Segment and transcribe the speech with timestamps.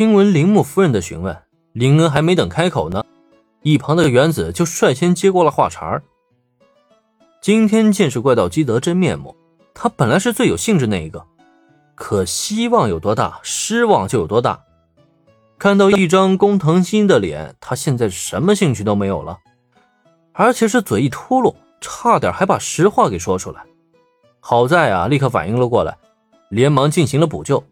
[0.00, 1.42] 听闻铃木夫人的询问，
[1.74, 3.04] 林恩还没等开口呢，
[3.60, 6.00] 一旁的原子就率先接过了话茬。
[7.42, 9.36] 今天见识怪盗基德真面目，
[9.74, 11.26] 他本来是最有兴致那一个，
[11.94, 14.62] 可希望有多大，失望就有多大。
[15.58, 19.40] 看到一张工藤新的脸，他现在什么兴趣都没有了，
[20.32, 23.66] 而且是嘴一秃噜，差点还把实话给说出来。
[24.40, 25.98] 好在啊，立刻反应了过来，
[26.48, 27.62] 连忙进行了补救，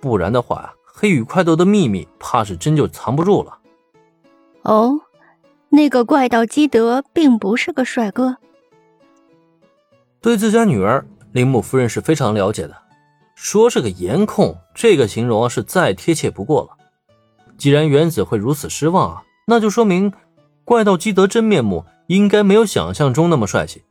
[0.00, 3.58] 不然的话，黑羽快斗的秘密怕是真就藏不住了。
[4.62, 5.00] 哦，
[5.68, 8.36] 那个怪盗基德并不是个帅哥。
[10.20, 12.76] 对自家女儿，铃木夫人是非常了解的。
[13.34, 16.70] 说是个颜控，这个形容是再贴切不过了。
[17.58, 20.12] 既然原子会如此失望啊，那就说明
[20.64, 23.82] 怪盗基德真面目应该没有想象中那么帅气。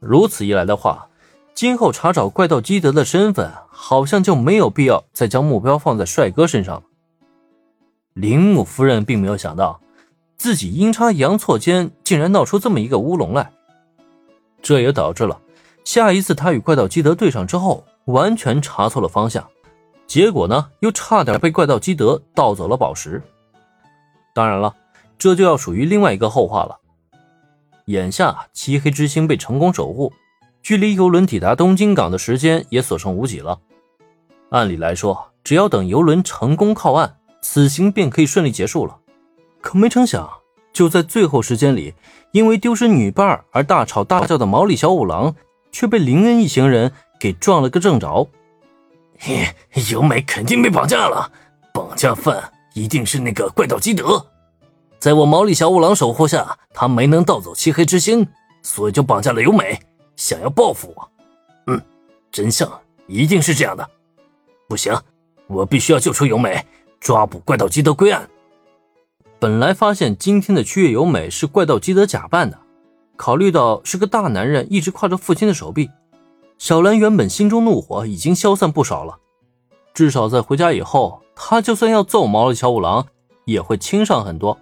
[0.00, 1.08] 如此一来的话，
[1.54, 6.82] 今后查找怪盗基德的身份，好像就没有必要再将目标放在帅哥身上了。
[8.14, 9.80] 铃木夫人并没有想到，
[10.36, 13.52] 自己阴差阳错间竟然闹出这么一个乌龙来，
[14.60, 15.40] 这也导致了。
[15.84, 19.46] 下一次他与怪盗基德对上之后，完全查错了方向，
[20.06, 23.22] 结果呢，又差点被怪盗基德盗走了宝石。
[24.34, 24.74] 当然了，
[25.18, 26.78] 这就要属于另外一个后话了。
[27.86, 30.12] 眼下漆黑之星被成功守护，
[30.62, 33.58] 距离游轮抵达东京港的时间也所剩无几了。
[34.50, 38.98] 按理来说，只要等游轮成功靠岸，此行便可以顺利结束了。
[39.60, 40.28] 可没成想，
[40.72, 41.94] 就在最后时间里，
[42.32, 45.34] 因为丢失女伴而大吵大叫的毛利小五郎。
[45.74, 48.28] 却被林恩一行人给撞了个正着。
[49.18, 49.48] 嘿，
[49.90, 51.32] 由美肯定被绑架了，
[51.72, 54.26] 绑架犯一定是那个怪盗基德。
[54.98, 58.28] 在我毛利小五郎守护下，他没能盗走漆黑之星，
[58.62, 59.80] 所以就绑架了由美，
[60.16, 61.10] 想要报复我。
[61.66, 61.80] 嗯，
[62.30, 62.70] 真相
[63.06, 63.88] 一定是这样的。
[64.68, 64.94] 不行，
[65.46, 66.64] 我必须要救出由美，
[67.00, 68.28] 抓捕怪盗基德归案。
[69.38, 72.58] 本来发现今天的区月由美是怪盗基德假扮的。
[73.16, 75.90] 考虑到是个大男人一直挎着父亲的手臂，
[76.58, 79.18] 小兰原本心中怒火已经消散不少了。
[79.94, 83.06] 至少在回家以后，她就算要揍毛利小五郎，
[83.44, 84.58] 也会轻上很多。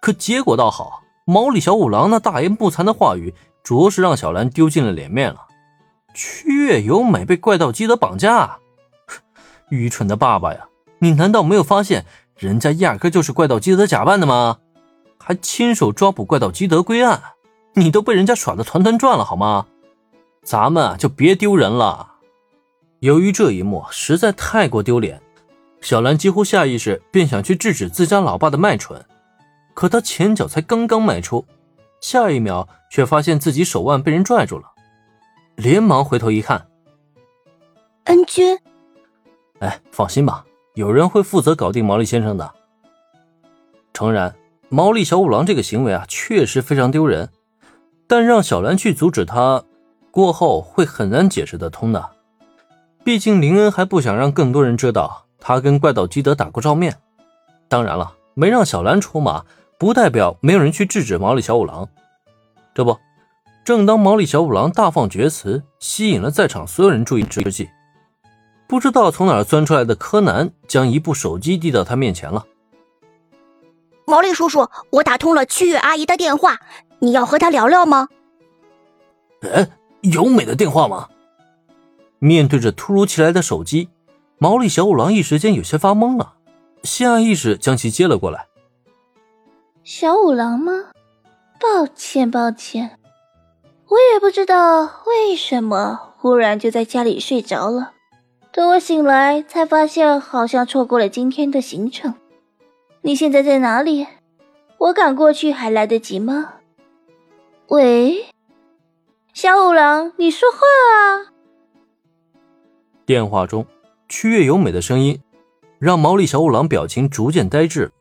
[0.00, 5.46] 可结果倒好，毛利小五郎那大言不惭的话语，着实让小兰丢尽了脸面了。
[6.14, 8.58] 曲月由美被怪盗基德绑架，
[9.70, 10.68] 愚蠢的爸爸呀！
[11.00, 12.04] 你难道没有发现
[12.38, 14.58] 人家压根就是怪盗基德假扮的吗？
[15.18, 17.20] 还亲手抓捕怪盗基德归案？
[17.72, 19.66] 你都被人家耍的团团转了，好吗？
[20.44, 22.12] 咱们就别丢人了。
[23.00, 25.20] 由于这一幕实在太过丢脸，
[25.80, 29.04] 小兰几乎下意识便想去制止自家老爸的卖蠢。
[29.72, 31.44] 可她前脚才刚刚迈出，
[32.04, 34.72] 下一秒却发现自己手腕被人拽住了，
[35.56, 36.66] 连忙回头一看，
[38.04, 38.58] 恩君。
[39.60, 40.44] 哎，放心吧，
[40.74, 42.52] 有人会负责搞定毛利先生的。
[43.94, 44.36] 诚然，
[44.68, 47.30] 毛利小五郎这个行为啊，确实非常丢人。
[48.06, 49.64] 但让小兰去阻止他，
[50.10, 52.10] 过后会很难解释得通的。
[53.02, 56.98] 毕竟林恩还不想让更多人知道他跟怪盗基德打过照面。
[57.66, 59.46] 当然了，没让小兰出马，
[59.84, 61.86] 不代表没有人去制止毛利小五郎。
[62.74, 62.98] 这不，
[63.66, 67.68] 正当毛利小五郎大放厥词，吸引了在场所有人注意之际，
[68.66, 72.46] 不知道从哪儿钻出来的柯南将一部手机递到他面前了。
[74.06, 76.58] 毛利叔叔，我打通了区月阿姨的电话。
[77.00, 78.08] 你要和她聊聊吗？
[79.42, 79.68] 哎，
[80.00, 81.10] 由美的电话吗？
[82.20, 83.90] 面对着突如其来的手机，
[84.38, 86.36] 毛利小五郎一时间有些发懵了，
[86.84, 88.46] 下意识将其接了过来。
[89.86, 90.72] 小五郎吗？
[91.60, 92.98] 抱歉，抱歉，
[93.86, 97.92] 我也不知道为什么忽然就在家里睡着了。
[98.50, 102.14] 等我醒来，才发现好像错过了今天的行程。
[103.02, 104.06] 你现在在哪里？
[104.78, 106.54] 我赶过去还来得及吗？
[107.68, 108.24] 喂，
[109.34, 110.58] 小五郎，你说话
[110.94, 111.28] 啊！
[113.04, 113.66] 电话中，
[114.08, 115.20] 曲月由美的声音
[115.78, 117.92] 让毛利小五郎表情逐渐呆滞。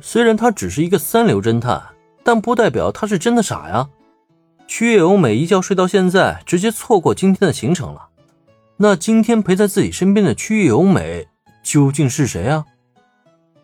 [0.00, 1.82] 虽然他只是一个三流侦探，
[2.22, 3.88] 但不代表他是真的傻呀。
[4.66, 8.08] 曲月由美一觉睡到现在，直接错过今天的行程了。
[8.76, 11.28] 那今天陪在自己身边的曲月由美
[11.62, 12.64] 究竟是谁啊？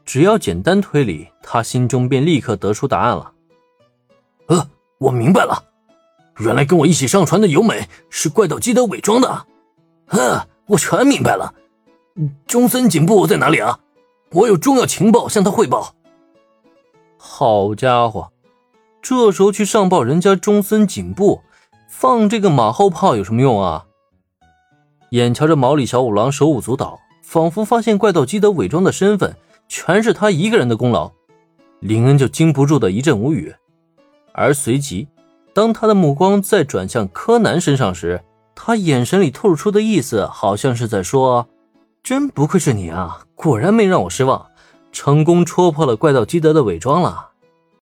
[0.05, 3.33] 只要简单推理，他心中便立刻得出答案了。
[4.47, 4.71] 呃。
[5.01, 5.65] 我明白了，
[6.41, 9.47] 原来跟我一起上船的由美是怪盗基德伪装的。
[10.09, 11.55] 呵，我全明白了。
[12.47, 13.81] 中森警部在哪里啊？
[14.33, 15.95] 我有重要情报向他汇报。
[17.23, 18.31] 好家伙，
[19.03, 21.43] 这时候去上报人家中森警部，
[21.87, 23.85] 放这个马后炮有什么用啊？
[25.11, 29.37] 眼瞧着毛利小五郎手舞足蹈，仿佛发现怪盗基德伪装的身份
[29.69, 31.13] 全是他一个人的功劳，
[31.81, 33.55] 林恩就禁不住的一阵无语。
[34.33, 35.07] 而随即，
[35.53, 38.25] 当他的目光再转向柯南身上时，
[38.55, 41.47] 他眼神里透露出的意思，好像是在说
[42.03, 44.47] ：“真不愧是你啊，果然没让我失望，
[44.93, 47.30] 成功戳破了怪盗基德的伪装了。”